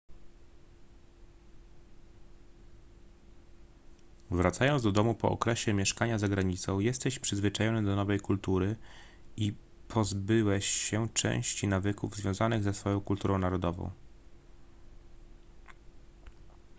wracając 4.31 4.83
do 4.83 4.91
domu 4.91 5.15
po 5.15 5.29
okresie 5.29 5.73
mieszkania 5.73 6.17
za 6.19 6.27
granicą 6.27 6.79
jesteś 6.79 7.19
przyzwyczajony 7.19 7.83
do 7.83 7.95
nowej 7.95 8.19
kultury 8.19 8.75
i 9.37 9.53
pozbyłeś 9.87 10.65
się 10.65 11.09
części 11.09 11.67
nawyków 11.67 12.15
związanych 12.15 12.63
ze 12.63 12.73
swoją 12.73 13.01
kulturą 13.01 13.37
narodową 13.37 13.91